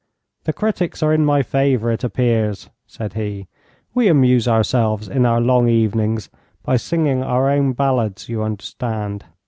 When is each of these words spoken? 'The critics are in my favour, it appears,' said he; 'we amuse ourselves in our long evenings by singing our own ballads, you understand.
'The 0.45 0.53
critics 0.53 1.03
are 1.03 1.13
in 1.13 1.23
my 1.23 1.43
favour, 1.43 1.91
it 1.91 2.03
appears,' 2.03 2.71
said 2.87 3.13
he; 3.13 3.45
'we 3.93 4.07
amuse 4.07 4.47
ourselves 4.47 5.07
in 5.07 5.27
our 5.27 5.39
long 5.39 5.69
evenings 5.69 6.27
by 6.63 6.75
singing 6.75 7.21
our 7.21 7.51
own 7.51 7.71
ballads, 7.73 8.27
you 8.27 8.41
understand. 8.41 9.25